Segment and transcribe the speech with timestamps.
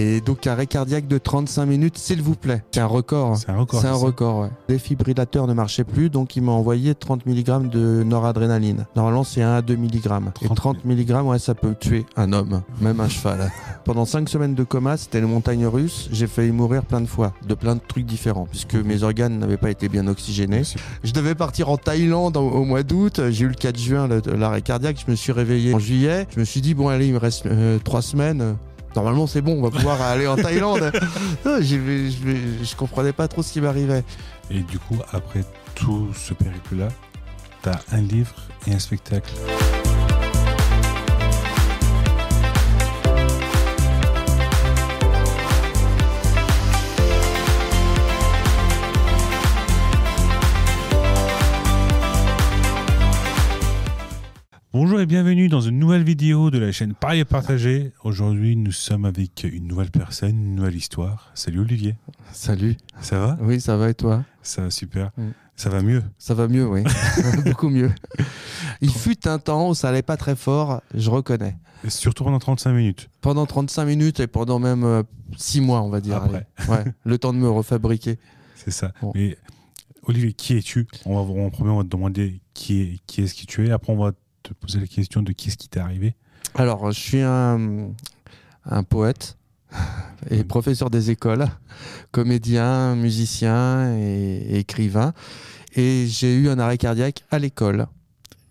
[0.00, 2.62] Et donc arrêt cardiaque de 35 minutes, s'il vous plaît.
[2.70, 3.36] C'est un record.
[3.36, 3.80] C'est un record.
[3.80, 4.48] C'est un record, ouais.
[4.68, 8.86] Les fibrillateurs ne marchaient plus, donc il m'a envoyé 30 mg de noradrénaline.
[8.94, 9.96] Normalement, c'est 1 à 2 mg.
[10.40, 13.50] Et 30 30 mg, ouais, ça peut tuer un homme, même un cheval.
[13.84, 16.08] Pendant 5 semaines de coma, c'était les montagnes russes.
[16.12, 19.56] J'ai failli mourir plein de fois, de plein de trucs différents, puisque mes organes n'avaient
[19.56, 20.62] pas été bien oxygénés.
[21.02, 23.20] Je devais partir en Thaïlande au, au mois d'août.
[23.30, 25.02] J'ai eu le 4 juin le- l'arrêt cardiaque.
[25.04, 26.28] Je me suis réveillé en juillet.
[26.32, 27.48] Je me suis dit, bon, allez, il me reste
[27.82, 28.54] 3 semaines.
[28.96, 30.92] Normalement, c'est bon, on va pouvoir aller en Thaïlande.
[31.44, 31.60] Je,
[32.62, 34.04] je comprenais pas trop ce qui m'arrivait.
[34.50, 36.88] Et du coup, après tout ce périple-là,
[37.62, 38.34] t'as un livre
[38.66, 39.32] et un spectacle.
[54.98, 57.92] Bonjour et bienvenue dans une nouvelle vidéo de la chaîne Paris et Partagé.
[58.02, 61.30] Aujourd'hui, nous sommes avec une nouvelle personne, une nouvelle histoire.
[61.34, 61.94] Salut Olivier,
[62.32, 62.76] Salut.
[63.00, 63.38] ça va?
[63.40, 64.24] Oui, ça va et toi?
[64.42, 65.12] Ça va super.
[65.54, 66.02] Ça va mieux?
[66.18, 66.82] Ça va mieux, oui.
[67.44, 67.92] Beaucoup mieux.
[68.80, 71.56] Il fut un temps où ça allait pas très fort, je reconnais.
[71.84, 73.08] Et surtout pendant 35 minutes.
[73.20, 75.04] Pendant 35 minutes et pendant même
[75.36, 76.16] 6 mois, on va dire.
[76.16, 76.48] Après.
[76.68, 78.18] Ouais, le temps de me refabriquer.
[78.56, 78.90] C'est ça.
[79.00, 79.12] Bon.
[79.14, 79.38] Mais
[80.02, 80.88] Olivier, qui es-tu?
[81.04, 83.70] On va, En premier, on va te demander qui est qui est-ce que tu es.
[83.70, 84.10] Après, on va
[84.48, 86.14] te poser la question de qui est-ce qui t'est arrivé.
[86.54, 87.90] Alors, je suis un,
[88.64, 89.36] un poète
[90.30, 91.46] et professeur des écoles,
[92.12, 95.12] comédien, musicien et, et écrivain.
[95.76, 97.86] Et j'ai eu un arrêt cardiaque à l'école.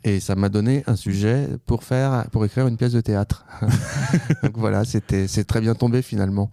[0.03, 3.45] Et ça m'a donné un sujet pour faire, pour écrire une pièce de théâtre.
[4.43, 6.51] donc voilà, c'était, c'est très bien tombé finalement.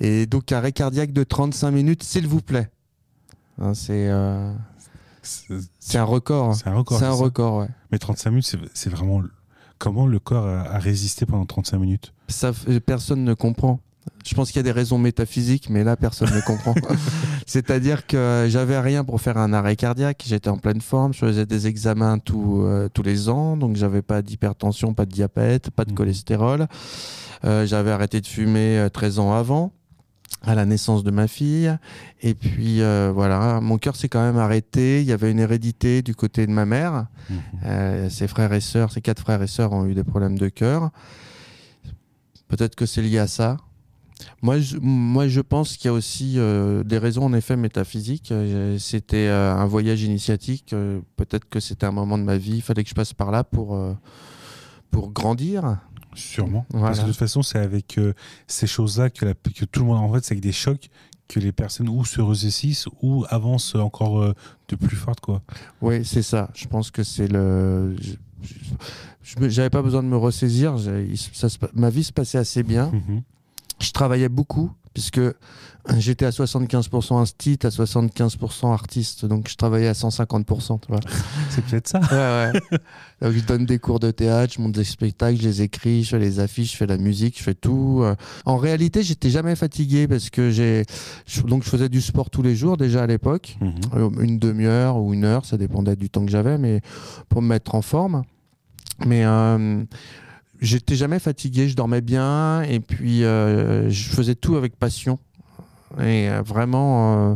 [0.00, 2.70] Et donc arrêt cardiaque de 35 minutes, s'il vous plaît.
[3.60, 4.54] Hein, c'est, euh,
[5.22, 6.54] C'est c'est un record.
[6.54, 6.98] c'est un record.
[6.98, 7.68] C'est un record, ouais.
[7.92, 9.22] Mais 35 minutes, c'est- vraiment.
[9.78, 12.12] Comment le corps a, a résisté pendant 35 minutes?
[12.28, 13.80] Ça, f- personne ne comprend.
[14.26, 16.74] Je pense qu'il y a des raisons métaphysiques, mais là, personne ne comprend.
[17.46, 20.22] C'est-à-dire que j'avais rien pour faire un arrêt cardiaque.
[20.26, 21.12] J'étais en pleine forme.
[21.14, 23.56] Je faisais des examens tous euh, tous les ans.
[23.56, 25.96] Donc, j'avais pas d'hypertension, pas de diabète, pas de Mhm.
[25.96, 26.66] cholestérol.
[27.44, 29.72] Euh, j'avais arrêté de fumer euh, 13 ans avant
[30.42, 31.76] à la naissance de ma fille.
[32.22, 35.00] Et puis, euh, voilà, mon cœur s'est quand même arrêté.
[35.00, 37.06] Il y avait une hérédité du côté de ma mère.
[37.28, 37.38] Mhm.
[37.64, 40.48] Euh, ses frères et sœurs, ses quatre frères et sœurs ont eu des problèmes de
[40.48, 40.90] cœur.
[42.48, 43.58] Peut-être que c'est lié à ça.
[44.42, 48.32] Moi, je, moi, je pense qu'il y a aussi euh, des raisons en effet métaphysiques.
[48.78, 50.74] C'était un voyage initiatique.
[51.16, 52.56] Peut-être que c'était un moment de ma vie.
[52.56, 53.78] Il fallait que je passe par là pour,
[54.90, 55.78] pour grandir.
[56.14, 56.66] Sûrement.
[56.70, 56.86] Voilà.
[56.88, 58.12] Parce que de toute façon, c'est avec euh,
[58.46, 59.32] ces choses-là que,
[59.64, 60.88] tout le monde, en fait, c'est avec des chocs
[61.28, 64.34] que les personnes ou se ressaisissent ou avancent encore euh,
[64.68, 65.42] de plus forte, quoi.
[65.80, 66.50] Oui, c'est ça.
[66.54, 67.94] Je pense que c'est le.
[69.22, 70.76] J'avais pas besoin de me ressaisir.
[71.32, 72.90] Ça se ma vie se passait assez bien.
[72.90, 73.22] Mhm.
[73.80, 75.20] Je travaillais beaucoup puisque
[75.98, 80.98] j'étais à 75% instit, à 75% artiste, donc je travaillais à 150%, tu vois.
[81.48, 82.00] C'est peut-être ça.
[82.00, 82.78] Ouais, ouais.
[83.22, 86.10] Donc je donne des cours de théâtre, je monte des spectacles, je les écris, je
[86.10, 88.00] fais les affiches, je fais la musique, je fais tout.
[88.02, 90.84] Euh, En réalité, j'étais jamais fatigué parce que j'ai
[91.46, 93.72] donc je faisais du sport tous les jours déjà à l'époque, Mhm.
[93.94, 96.80] Euh, une demi-heure ou une heure, ça dépendait du temps que j'avais, mais
[97.28, 98.22] pour me mettre en forme.
[99.06, 99.84] Mais euh,
[100.60, 105.18] j'étais jamais fatigué, je dormais bien et puis euh, je faisais tout avec passion.
[105.98, 107.34] Et euh, vraiment, euh,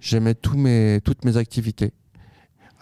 [0.00, 1.92] j'aimais tous mes, toutes mes activités.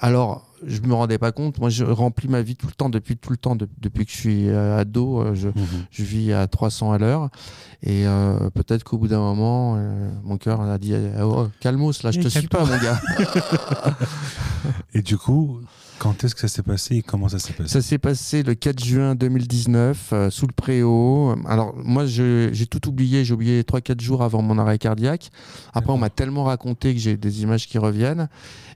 [0.00, 3.16] Alors, je me rendais pas compte, moi je remplis ma vie tout le temps, depuis
[3.16, 5.54] tout le temps, de- depuis que je suis euh, ado, je, Mhm.
[5.90, 7.30] je vis à 300 à l'heure.
[7.84, 12.10] Et euh, peut-être qu'au bout d'un moment, euh, mon cœur a dit oh, Calmos, là,
[12.10, 13.00] je te suis pas, mon gars.
[14.94, 15.60] Et du coup,
[16.02, 18.54] quand est-ce que ça s'est passé et comment ça s'est passé Ça s'est passé le
[18.56, 21.36] 4 juin 2019 euh, sous le préau.
[21.46, 25.30] Alors moi j'ai tout oublié, j'ai oublié 3-4 jours avant mon arrêt cardiaque.
[25.72, 28.28] Après on m'a tellement raconté que j'ai des images qui reviennent.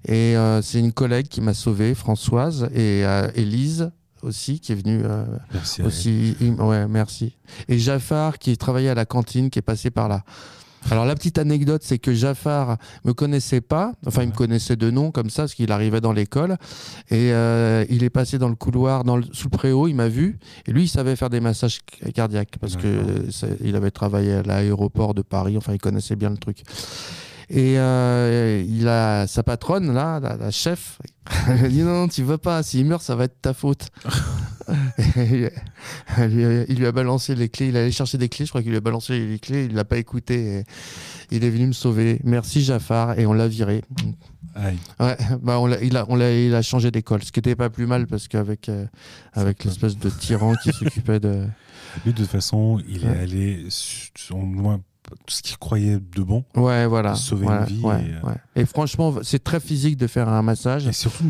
[0.04, 3.90] Et euh, c'est une collègue qui m'a sauvé, Françoise, et euh, Élise
[4.22, 5.82] aussi qui est venue euh, Merci.
[5.82, 6.36] aussi.
[6.58, 7.34] Ouais, merci.
[7.68, 10.22] Et Jaffar qui travaillait à la cantine qui est passé par là.
[10.90, 14.90] Alors la petite anecdote, c'est que Jaffar me connaissait pas, enfin il me connaissait de
[14.90, 16.56] nom comme ça, parce qu'il arrivait dans l'école,
[17.10, 20.08] et euh, il est passé dans le couloir, dans le, sous le préau, il m'a
[20.08, 21.80] vu, et lui il savait faire des massages
[22.14, 23.26] cardiaques, parce que
[23.64, 26.62] il avait travaillé à l'aéroport de Paris, enfin il connaissait bien le truc.
[27.48, 30.98] Et euh, il a sa patronne là, la, la chef,
[31.48, 33.88] elle a dit non, non, tu veux pas, s'il meurt, ça va être ta faute.
[35.16, 37.68] Et lui a- il lui a balancé les clés.
[37.68, 38.46] Il allait chercher des clés.
[38.46, 39.66] Je crois qu'il lui a balancé les clés.
[39.66, 40.58] Il l'a pas écouté.
[40.58, 40.64] et
[41.30, 42.20] il est venu me sauver.
[42.24, 43.18] Merci Jafar.
[43.18, 43.82] Et on l'a viré.
[44.56, 44.76] Aïe.
[44.98, 47.68] Ouais, bah on il, a, on l'a- il a changé d'école, ce qui était pas
[47.70, 48.86] plus mal parce qu'avec euh,
[49.34, 51.44] avec l'espèce de tyran qui s'occupait de.
[52.04, 54.80] Lui, de toute façon, il est allé sur loin
[55.14, 56.44] tout ce qu'il croyait de bon.
[56.56, 57.14] Ouais, voilà.
[57.14, 58.34] Sauver une vie ouais, et, euh, ouais.
[58.56, 60.86] Et franchement, c'est très physique de faire un massage.
[60.86, 61.24] Et surtout,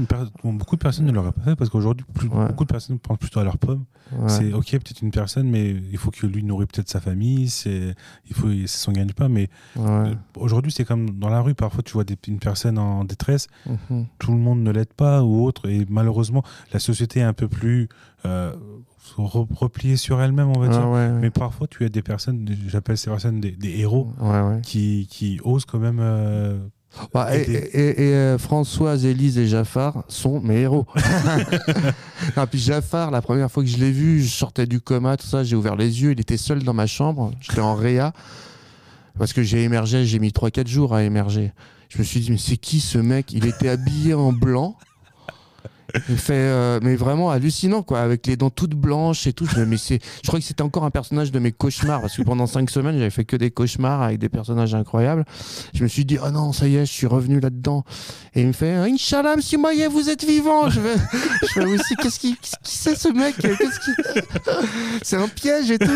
[0.44, 2.48] beaucoup de personnes ne l'auraient pas fait parce qu'aujourd'hui, Ouais.
[2.48, 3.84] beaucoup de personnes pensent plutôt à leur pomme.
[4.28, 7.48] C'est ok, peut-être une personne, mais il faut que lui nourrit peut-être sa famille.
[7.50, 7.94] C'est
[8.30, 9.28] il faut, son gagne-pain.
[9.28, 9.84] Mais Ouais.
[9.88, 11.54] euh, aujourd'hui, c'est comme dans la rue.
[11.54, 14.06] Parfois, tu vois des- une personne en détresse, Mhm.
[14.20, 15.68] tout le monde ne l'aide pas ou autre.
[15.68, 17.88] Et malheureusement, la société est un peu plus
[18.24, 18.54] euh,
[19.16, 20.88] re- repliée sur elle-même, on va Ah dire.
[20.88, 21.20] ouais, ouais.
[21.20, 25.40] Mais parfois, tu as des personnes, j'appelle ces personnes des, des héros, Ouais, qui, qui
[25.44, 25.98] osent quand même.
[26.00, 26.58] euh,
[27.12, 27.52] Bah, et aider.
[27.72, 30.86] et- et, euh, Françoise, Élise et Jaffar sont mes héros.
[32.36, 35.26] non, puis Jaffar, la première fois que je l'ai vu, je sortais du coma, tout
[35.26, 38.12] ça, j'ai ouvert les yeux, il était seul dans ma chambre, j'étais en réa,
[39.18, 41.52] parce que j'ai émergé, j'ai mis 3-4 jours à émerger.
[41.88, 43.32] Je me suis dit, mais c'est qui ce mec?
[43.32, 44.76] Il était habillé en blanc.
[46.08, 49.46] Il fait, euh, mais vraiment hallucinant, quoi, avec les dents toutes blanches et tout.
[49.46, 52.22] Je, mais c'est, je crois que c'était encore un personnage de mes cauchemars, parce que
[52.22, 55.24] pendant cinq semaines, j'avais fait que des cauchemars avec des personnages incroyables.
[55.74, 57.84] Je me suis dit, oh non, ça y est, je suis revenu là-dedans.
[58.34, 60.68] Et il me fait, Inch'Allah, monsieur Maillet, vous êtes vivant.
[60.68, 60.96] Je fais,
[61.54, 63.36] je aussi, qu'est-ce qui, qui c'est ce mec?
[65.02, 65.86] C'est un piège et tout.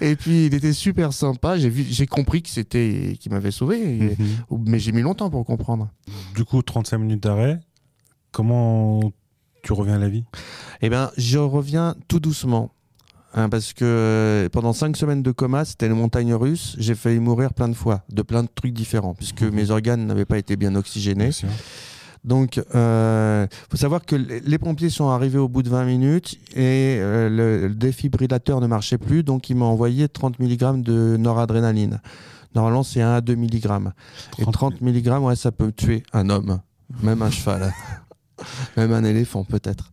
[0.00, 1.56] Et puis, il était super sympa.
[1.58, 3.80] J'ai vu, j'ai compris que c'était, qu'il m'avait sauvé.
[3.80, 4.16] Et-
[4.50, 4.64] Mhm.
[4.66, 5.88] Mais j'ai mis longtemps pour comprendre.
[6.34, 7.60] Du coup, 35 minutes d'arrêt.
[8.34, 9.12] Comment
[9.62, 10.24] tu reviens à la vie?
[10.82, 12.72] Eh bien, je reviens tout doucement.
[13.36, 16.74] Hein, parce que euh, pendant cinq semaines de coma, c'était les montagnes russes.
[16.78, 19.54] J'ai failli mourir plein de fois, de plein de trucs différents, puisque Mhm.
[19.54, 21.30] mes organes n'avaient pas été bien oxygénés.
[21.30, 21.48] Bien.
[22.24, 26.96] Donc, il faut savoir que les pompiers sont arrivés au bout de 20 minutes et
[27.00, 32.00] euh, le, le défibrillateur ne marchait plus, donc ils m'ont envoyé 30 mg de noradrénaline.
[32.54, 33.68] Normalement, c'est 1 à 2 mg.
[34.38, 36.60] Et 30 mg, ouais, ça peut tuer un homme,
[37.02, 37.72] même un cheval,
[38.76, 39.90] même un éléphant peut-être.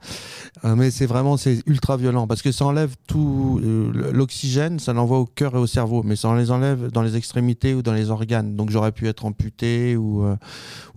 [0.66, 4.94] Euh, mais c'est vraiment c'est ultra violent parce que ça enlève tout euh, l'oxygène, ça
[4.94, 7.82] l'envoie au cœur et au cerveau, mais ça en les enlève dans les extrémités ou
[7.82, 8.56] dans les organes.
[8.56, 10.36] Donc j'aurais pu être amputé ou euh,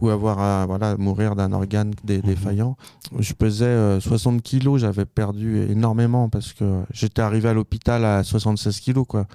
[0.00, 2.22] ou avoir à voilà mourir d'un organe dé- Mhm.
[2.22, 2.76] défaillant.
[3.18, 8.22] Je pesais euh, 60 kilos, j'avais perdu énormément parce que j'étais arrivé à l'hôpital à
[8.24, 9.26] 76 kilos quoi.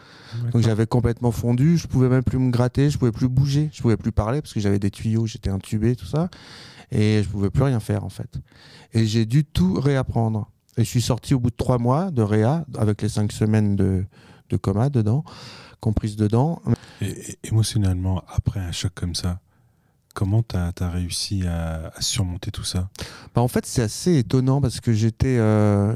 [0.54, 3.82] Donc j'avais complètement fondu, je pouvais même plus me gratter, je pouvais plus bouger, je
[3.82, 6.30] pouvais plus parler parce que j'avais des tuyaux, j'étais intubé, tout ça,
[6.92, 8.40] et je pouvais plus rien faire en fait.
[8.94, 10.50] Et j'ai dû tout réapprendre.
[10.78, 13.76] Et je suis sorti au bout de trois mois de réa, avec les cinq semaines
[13.76, 14.06] de,
[14.50, 15.24] de coma dedans,
[15.80, 16.62] comprises dedans.
[17.02, 19.40] Et- et- émotionnellement, après un choc comme ça,
[20.14, 22.90] comment tu as, réussi à, à surmonter tout ça?
[23.36, 25.38] Bah, en fait, c'est assez étonnant parce que j'étais.
[25.38, 25.94] euh,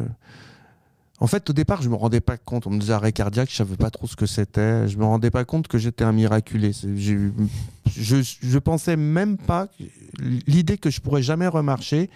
[1.24, 2.68] En fait, au départ, je me rendais pas compte.
[2.68, 4.90] On me disait arrêt cardiaque, je savais pas trop ce que c'était.
[4.90, 6.74] Je me rendais pas compte que j'étais un miraculé.
[6.84, 7.30] Je,
[7.96, 9.70] je pensais même pas.
[10.20, 12.10] L'idée que je pourrais jamais remarcher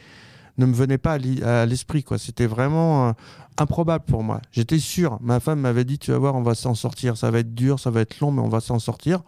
[0.58, 2.04] ne me venait pas à l'esprit.
[2.18, 3.12] C'était vraiment euh,
[3.58, 4.42] improbable pour moi.
[4.52, 5.20] J'étais sûr.
[5.22, 7.16] Ma femme m'avait dit tu vas voir, on va s'en sortir.
[7.16, 9.22] Ça va être dur, ça va être long, mais on va s'en sortir.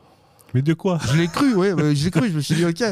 [0.53, 2.29] Mais de quoi Je l'ai cru, oui, je l'ai cru.
[2.29, 2.83] Je me suis dit, ok,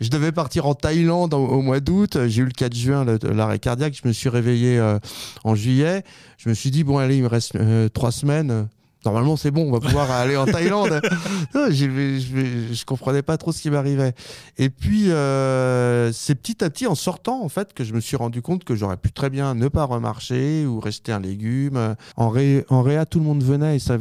[0.00, 2.18] je devais partir en Thaïlande au, mois d'août.
[2.26, 3.98] J'ai eu le 4 juin l'arrêt cardiaque.
[4.02, 4.98] Je me suis réveillé euh,
[5.44, 6.04] en juillet.
[6.38, 8.68] Je me suis dit, bon, allez, il me reste euh, trois semaines.
[9.04, 11.00] Normalement, c'est bon, on va pouvoir aller en Thaïlande.
[11.54, 14.14] Non, je, comprenais pas trop ce qui m'arrivait.
[14.58, 18.16] Et puis, euh, c'est petit à petit, en sortant, en fait, que je me suis
[18.16, 21.96] rendu compte que j'aurais pu très bien ne pas remarcher ou rester un légume.
[22.16, 23.98] En, ré, en réa, tout le monde venait et ça,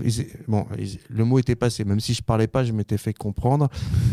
[0.47, 0.65] bon,
[1.09, 1.85] le mot était passé.
[1.85, 3.69] Même si je parlais pas, je m'étais fait comprendre.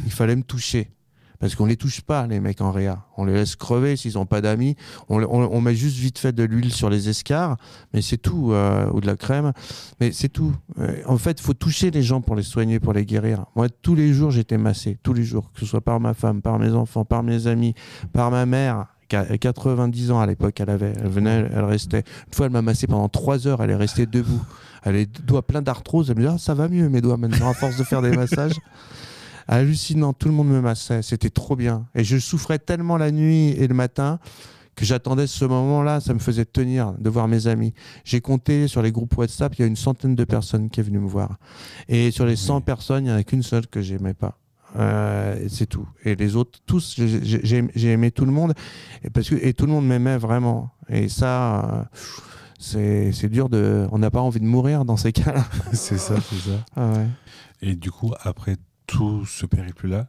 [0.07, 0.91] Il fallait me toucher.
[1.39, 3.05] Parce qu'on les touche pas, les mecs en réa.
[3.17, 4.77] On les laisse crever s'ils ont pas d'amis.
[5.09, 7.57] On, met juste vite fait de l'huile sur les escarres,
[7.93, 9.53] mais c'est tout, euh, ou de la crème,
[10.01, 10.55] mais c'est tout.
[10.79, 13.45] Euh, en fait, faut toucher les gens pour les soigner, pour les guérir.
[13.55, 16.43] Moi, tous les jours, j'étais massé, tous les jours, que ce soit par ma femme,
[16.43, 17.75] par mes enfants, par mes amis,
[18.13, 18.87] par ma mère.
[19.09, 22.05] qui a 90 ans à l'époque, elle avait, elle venait, elle restait.
[22.29, 24.43] Une fois, elle m'a massé pendant 3 heures, elle est restée debout.
[24.83, 27.17] Elle a les doigts pleins d'arthrose, elle me dit ah, ça va mieux mes doigts
[27.17, 28.55] maintenant à force de faire des massages.
[29.49, 31.87] Hallucinant, tout le monde me massait, c'était trop bien.
[31.95, 34.19] Et je souffrais tellement la nuit et le matin
[34.75, 37.73] que j'attendais ce moment-là, ça me faisait tenir de voir mes amis.
[38.05, 40.83] J'ai compté sur les groupes WhatsApp, il y a une centaine de personnes qui est
[40.83, 41.39] venues me voir.
[41.89, 42.63] Et sur les 100 Oui.
[42.63, 44.39] personnes, il n'y en a qu'une seule que j'aimais pas.
[44.77, 45.89] Euh, c'est tout.
[46.05, 48.53] Et les autres, tous, j'ai- aimé tout le monde.
[49.03, 50.71] Et, parce que, et tout le monde m'aimait vraiment.
[50.91, 51.83] Et ça, euh,
[52.59, 53.87] c'est c'est dur de.
[53.93, 55.45] On n'a pas envie de mourir dans ces cas-là.
[55.73, 56.65] C'est ça, c'est ça.
[56.75, 57.07] Ah ouais.
[57.63, 58.57] Et du coup, après
[58.87, 60.09] tout ce périple-là,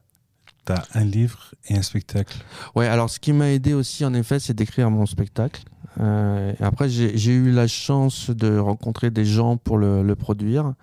[0.66, 2.38] tu as un livre et un spectacle.
[2.76, 5.64] Ouais, alors ce qui m'a aidé aussi, en effet, c'est d'écrire mon spectacle.
[6.00, 10.74] Euh, après, j'ai eu la chance de rencontrer des gens pour le, le produire.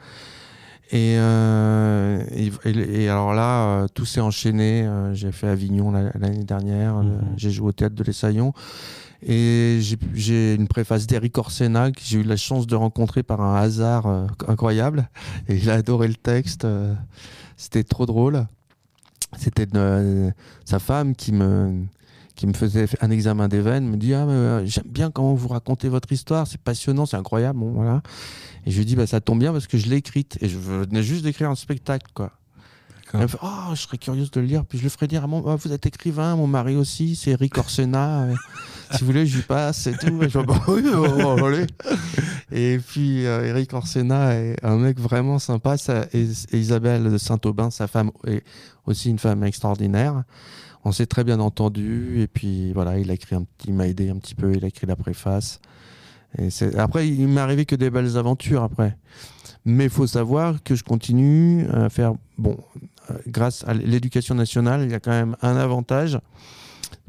[0.90, 2.22] Et, euh,
[2.64, 4.88] et, alors là, euh, tout s'est enchaîné.
[5.12, 6.96] J'ai fait Avignon la- l'année dernière.
[6.96, 7.20] Mhm.
[7.36, 8.52] J'ai joué au théâtre de l'Essaillon.
[9.26, 9.80] Et
[10.14, 14.06] j'ai- une préface d'Eric Orsena que j'ai eu la chance de rencontrer par un hasard
[14.48, 15.08] incroyable.
[15.48, 16.66] Et il a adoré le texte.
[17.54, 18.46] Euh, C'était trop drôle.
[19.38, 20.32] C'était de-
[20.64, 21.84] sa femme qui me,
[22.36, 25.48] qui me faisait un examen des veines, me dit ah, euh, j'aime bien comment vous
[25.48, 27.58] racontez votre histoire, c'est passionnant, c'est incroyable.
[27.58, 28.02] Bon, voilà.
[28.66, 30.56] Et je lui dis bah, ça tombe bien parce que je l'ai écrite et je
[30.58, 32.06] venais juste d'écrire un spectacle.
[33.14, 34.64] Oh, je serais curieuse de le lire.
[34.64, 37.30] Puis je le ferai dire à mon, Ah, vous êtes écrivain, mon mari aussi, c'est
[37.32, 38.22] Eric Orsena.
[38.24, 38.34] euh,
[38.92, 40.22] si vous voulez, je lui passe et tout.
[40.22, 40.44] Et je oh,
[41.42, 41.50] oh.
[42.50, 45.76] Et puis euh, Eric Orsena est un mec vraiment sympa.
[45.76, 48.42] Ça, et, Isabelle de Saint-Aubin, sa femme, est
[48.86, 50.24] aussi une femme extraordinaire.
[50.84, 52.20] On s'est très bien entendu.
[52.20, 54.52] Et puis voilà, il a écrit un petit, m'a aidé un petit peu.
[54.54, 55.60] Il a écrit la préface.
[56.38, 58.96] Et après, il m'est arrivé que des belles aventures après.
[59.64, 62.14] Mais il faut savoir que je continue à faire.
[62.36, 62.58] Bon,
[63.26, 66.18] grâce à l'éducation nationale, il y a quand même un avantage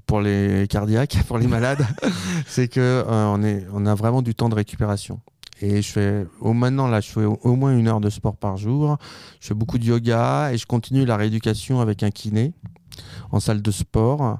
[0.05, 1.85] pour les cardiaques, pour les malades,
[2.47, 5.19] c'est que euh, on, est, on a vraiment du temps de récupération.
[5.61, 8.35] Et je fais, au maintenant là, je fais au, au moins une heure de sport
[8.35, 8.97] par jour.
[9.39, 12.53] Je fais beaucoup de yoga et je continue la rééducation avec un kiné
[13.31, 14.39] en salle de sport.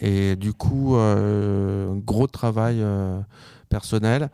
[0.00, 3.20] Et du coup, euh, gros travail euh,
[3.68, 4.30] personnel.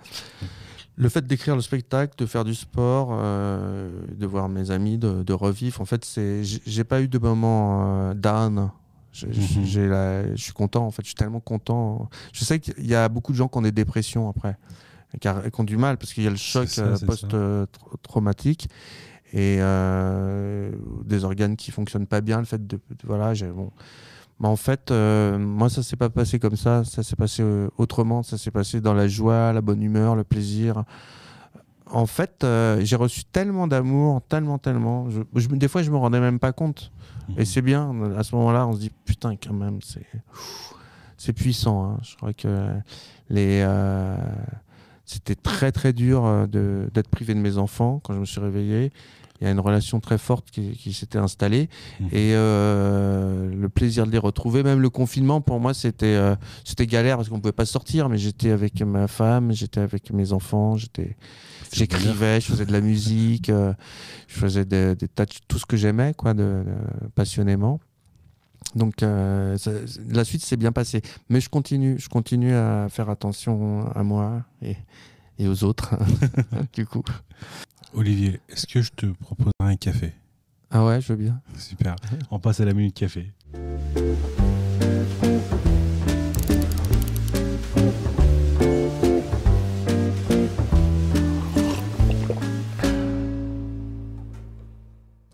[0.97, 5.23] Le fait d'écrire le spectacle, de faire du sport, euh, de voir mes amis, de,
[5.25, 8.71] de revivre, en fait, c'est, j'ai pas eu de moment euh, down.
[9.13, 9.65] Je, Mhm.
[9.65, 12.09] je suis content, en fait, je suis tellement content.
[12.33, 14.57] Je sais qu'il y a beaucoup de gens qui ont des dépressions après,
[15.21, 18.69] qui, a- qui ont du mal parce qu'il y a le choc ça, euh, post-traumatique
[19.33, 20.71] et euh,
[21.05, 22.39] des organes qui fonctionnent pas bien.
[22.39, 23.71] Le fait de, de- voilà, j'ai bon.
[24.45, 26.85] Mais en fait, euh, moi, ça s'est pas passé comme ça.
[26.85, 28.23] Ça s'est passé euh, autrement.
[28.23, 30.85] Ça s'est passé dans la joie, la bonne humeur, le plaisir.
[31.91, 35.09] En fait, euh, j'ai reçu tellement d'amour, tellement, tellement.
[35.09, 36.93] Je, je me- des fois, je me rendais même pas compte.
[37.39, 37.91] Et c'est bien.
[38.19, 40.05] À ce moment-là, on se dit putain, quand même, c'est
[41.17, 41.83] c'est puissant.
[41.93, 41.99] hein.
[42.03, 42.69] Je crois que
[43.31, 44.15] les euh,
[45.07, 48.93] c'était très très dur de- d'être privé de mes enfants quand je me suis réveillé.
[49.41, 51.69] Il y a une relation très forte qui, qui s'était installée
[52.01, 52.07] Mhm.
[52.13, 54.63] et euh, le plaisir de les retrouver.
[54.63, 58.17] Même le confinement pour moi c'était euh, c'était galère parce qu'on pouvait pas sortir, mais
[58.19, 61.17] j'étais avec ma femme, j'étais avec mes enfants, j'étais
[61.73, 63.73] J'écrivais, je faisais de la musique, euh,
[64.29, 67.81] je faisais des, des tas de- tout ce que j'aimais, quoi, de, de- passionnément.
[68.77, 69.73] Donc euh, ça-
[70.09, 74.43] la suite s'est bien passée, mais je continue, je continue à faire attention à moi
[74.63, 74.77] et,
[75.41, 75.97] et aux autres,
[76.75, 77.03] du coup.
[77.95, 80.13] Olivier, est-ce que je te proposerai un café?
[80.71, 81.41] Ah ouais, je veux bien.
[81.57, 81.95] Super.
[82.31, 83.33] On passe à la minute café.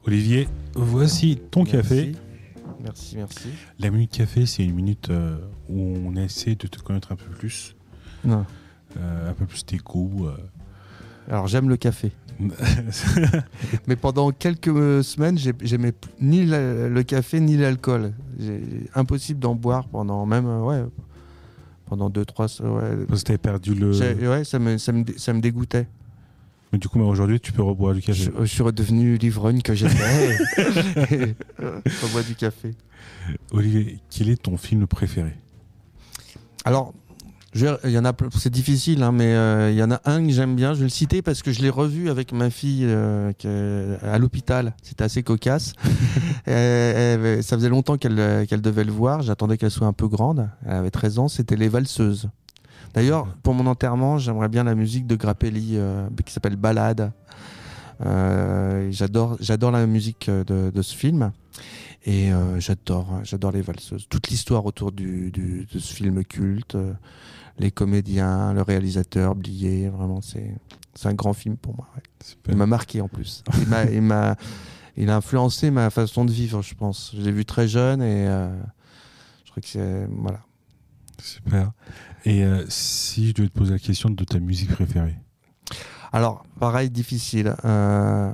[0.04, 2.12] Olivier, voici ton café.
[2.82, 3.48] Merci, merci.
[3.78, 5.36] La minute café, c'est une minute euh,
[5.68, 7.76] où on essaie de te connaître un peu plus,
[8.24, 8.46] Non.
[8.96, 10.26] euh, un peu plus tes goûts.
[10.26, 10.36] euh.
[11.28, 12.10] Alors j'aime le café,
[13.86, 18.12] mais pendant quelques euh, semaines, j'ai- j'aimais ni le, café ni l'alcool.
[18.94, 20.84] Impossible d'en boire pendant même euh, ouais
[21.86, 23.90] pendant deux trois ouais, Parce que t'avais perdu le.
[24.28, 25.88] Ouais, ça me, ça me, ça me dégoûtait.
[26.72, 28.22] Mais du coup, aujourd'hui, tu peux reboire du café.
[28.22, 29.96] Je, je suis redevenu l'ivrogne que j'étais.
[31.10, 32.70] Et, euh, je bois du café.
[33.50, 35.34] Olivier, quel est ton film préféré?
[36.64, 36.94] Alors,
[37.52, 40.24] je il y en a, c'est difficile, hein, mais euh, il y en a un
[40.24, 40.72] que j'aime bien.
[40.72, 43.98] Je vais le citer parce que je l'ai revu avec ma fille euh, qui est
[44.06, 44.74] à l'hôpital.
[44.82, 45.72] C'était assez cocasse.
[46.46, 49.22] Et elle- ça faisait longtemps qu'elle euh, qu'elle devait le voir.
[49.22, 50.48] J'attendais qu'elle soit un peu grande.
[50.64, 51.28] Elle avait 13 ans.
[51.28, 52.28] C'était Les Valseuses.
[52.94, 57.12] D'ailleurs, pour mon enterrement, j'aimerais bien la musique de Grappelli euh, qui s'appelle Ballade.
[58.04, 61.32] Euh, j'adore, j'adore la musique euh, de, de ce film.
[62.06, 64.06] Et euh, j'adore, j'adore les valseuses.
[64.08, 66.76] Toute l'histoire autour du, du- de ce film culte,
[67.58, 70.54] les comédiens, le réalisateur, Blier, vraiment, c'est,
[70.94, 71.86] c'est un grand film pour moi.
[71.96, 72.02] ouais.
[72.48, 73.44] Il m'a marqué en plus.
[73.60, 74.36] Il m'a, il m'a,
[74.96, 77.12] il a influencé ma façon de vivre, je pense.
[77.14, 78.48] Je l'ai vu très jeune et euh,
[79.44, 80.40] je crois que c'est, voilà.
[81.22, 81.72] Super.
[82.24, 85.16] Et euh, si je devais te poser la question de ta musique préférée?
[86.12, 87.54] Alors, pareil, difficile.
[87.64, 88.32] Euh,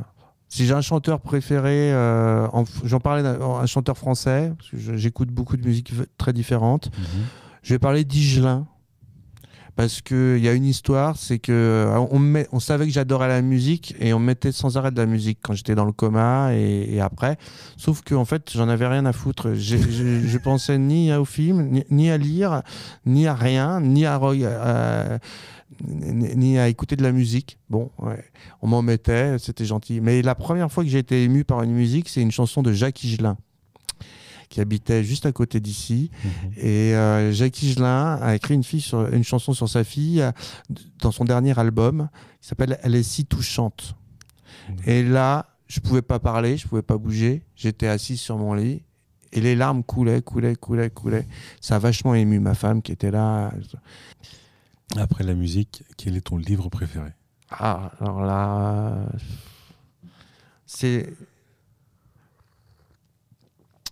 [0.49, 4.97] si j'ai un chanteur préféré, euh, en- j'en parlais d'un un chanteur français, parce que
[4.97, 6.91] j'écoute beaucoup de musiques très différentes.
[7.63, 8.67] Je vais parler d'Igelin,
[9.77, 13.43] parce que il y a une histoire, c'est que euh, on, savait que j'adorais la
[13.43, 16.55] musique et on me mettait sans arrêt de la musique quand j'étais dans le coma
[16.55, 17.37] et, après.
[17.77, 19.53] Sauf que en fait, j'en avais rien à foutre.
[19.55, 22.63] Je pensais ni au film, ni, à lire,
[23.05, 24.19] ni à rien, ni à,
[25.85, 27.59] ni ni à écouter de la musique.
[27.69, 28.25] Bon, ouais.
[28.63, 30.01] on m'en mettait, c'était gentil.
[30.01, 32.73] Mais la première fois que j'ai été ému par une musique, c'est une chanson de
[32.73, 33.37] Jacques Higelin
[34.49, 36.11] qui habitait juste à côté d'ici.
[36.57, 40.33] Et euh, Jacques Higelin a écrit une, fille sur, une chanson sur sa fille euh,
[41.01, 42.09] dans son dernier album
[42.41, 43.95] qui s'appelle Elle est si touchante.
[44.69, 44.77] Mhm.
[44.87, 47.43] Et là, je pouvais pas parler, je pouvais pas bouger.
[47.57, 48.83] J'étais assis sur mon lit
[49.33, 51.27] et les larmes coulaient, coulaient, coulaient, coulaient.
[51.61, 53.53] Ça a vachement ému ma femme qui était là.
[54.97, 57.11] Après la musique, quel est ton livre préféré?
[57.51, 59.07] Ah, alors là,
[60.65, 61.13] c'est.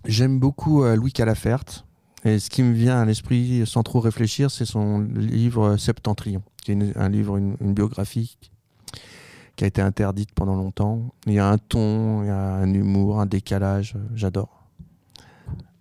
[0.07, 1.65] J'aime beaucoup euh, Louis Calafert.
[2.25, 6.73] Et ce qui me vient à l'esprit, sans trop réfléchir, c'est son livre Septentrion, qui
[6.73, 8.39] est un livre, une, biographie
[9.57, 11.15] qui a été interdite pendant longtemps.
[11.27, 13.95] Il y a un ton, il y a un humour, un décalage.
[13.97, 14.65] euh, J'adore.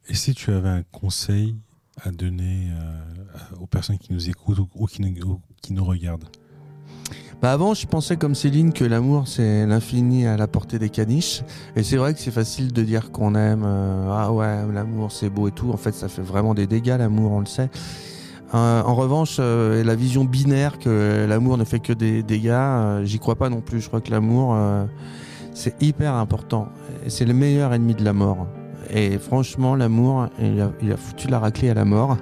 [0.10, 1.56] Et si tu avais un conseil
[2.02, 6.28] à donner euh, aux personnes qui nous écoutent ou qui nous regardent?
[7.44, 11.42] Bah avant, je pensais comme Céline que l'amour c'est l'infini à la portée des caniches.
[11.76, 13.64] Et c'est vrai que c'est facile de dire qu'on aime.
[13.66, 15.70] euh, ah ouais, l'amour c'est beau et tout.
[15.72, 17.70] En fait, ça fait vraiment des dégâts l'amour, on le sait.
[18.54, 23.20] Euh, en revanche, euh, la vision binaire que l'amour ne fait que des dégâts, j'y
[23.20, 23.82] crois pas non plus.
[23.82, 24.56] Je crois que l'amour
[25.54, 26.70] c'est hyper important.
[27.10, 28.48] C'est le meilleur ennemi de la mort.
[28.90, 32.16] Et franchement, l'amour, il a, il a foutu la raclée à la mort.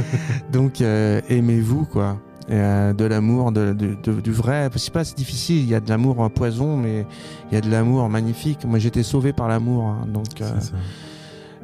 [0.50, 2.16] Donc, aimez-vous, quoi.
[2.50, 4.68] Euh, de l'amour, de, de- de- du vrai.
[4.74, 5.58] C'est pas si difficile.
[5.58, 7.06] Il y a de l'amour en poison, mais
[7.50, 8.64] il y a de l'amour magnifique.
[8.64, 9.84] Moi, j'étais sauvé par l'amour.
[9.86, 10.06] hein.
[10.08, 10.52] donc, euh,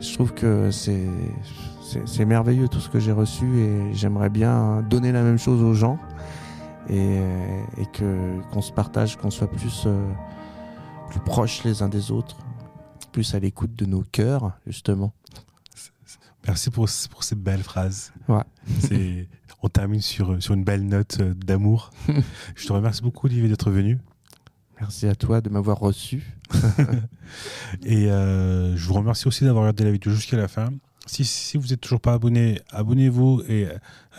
[0.00, 1.08] je trouve que c'est
[1.82, 5.60] c'est c'est merveilleux tout ce que j'ai reçu et j'aimerais bien donner la même chose
[5.62, 5.98] aux gens
[6.88, 7.16] et,
[7.76, 10.08] et que qu'on se partage, qu'on soit plus euh,
[11.10, 12.36] plus proches les uns des autres,
[13.10, 15.12] plus à l'écoute de nos cœurs justement.
[16.46, 18.12] Merci pour, pour ces belles phrases.
[18.28, 18.44] Ouais.
[19.62, 21.90] On termine sur, sur une belle note euh, d'amour.
[22.54, 23.98] Je te remercie beaucoup, Olivier, d'être venu.
[24.80, 26.34] Merci à toi de m'avoir reçu.
[27.84, 30.68] Et euh, je vous remercie aussi d'avoir regardé la vidéo jusqu'à la fin.
[31.06, 33.66] Si, si vous n'êtes toujours pas abonné, abonnez-vous et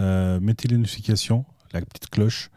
[0.01, 2.49] euh, mettez les notifications, la petite cloche.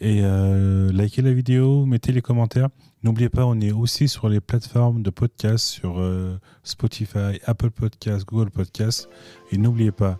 [0.00, 2.68] Et euh, likez la vidéo, mettez les commentaires.
[3.04, 8.26] N'oubliez pas, on est aussi sur les plateformes de podcast, sur euh, Spotify, Apple Podcast,
[8.26, 9.08] Google Podcast.
[9.52, 10.18] Et n'oubliez pas,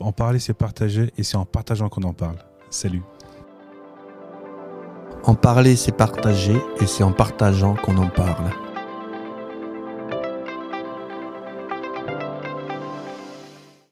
[0.00, 2.36] en parler, c'est partager et c'est en partageant qu'on en parle.
[2.70, 3.02] Salut.
[5.24, 8.50] En parler, c'est partager et c'est en partageant qu'on en parle.